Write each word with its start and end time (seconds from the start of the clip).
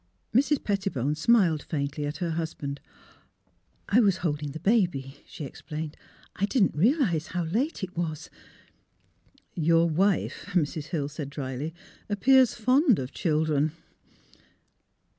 Mrs. 0.33 0.63
Pettibone 0.63 1.13
smiled 1.13 1.61
faintly 1.61 2.07
at 2.07 2.17
her 2.17 2.31
husband. 2.31 2.79
^' 2.83 3.37
I— 3.89 3.99
was 3.99 4.17
holding 4.25 4.49
the 4.49 4.59
baby," 4.59 5.17
she 5.27 5.45
explained." 5.45 5.95
I 6.37 6.47
didn't 6.47 6.73
realise 6.73 7.27
how— 7.27 7.43
late 7.43 7.83
it 7.83 7.95
was."'' 7.95 8.31
Your 9.55 9.87
wife," 9.87 10.45
Mrs. 10.53 10.85
Hill 10.85 11.07
said, 11.07 11.29
dryly," 11.29 11.75
appears 12.09 12.55
fond 12.55 12.97
of 12.97 13.11
children." 13.11 13.73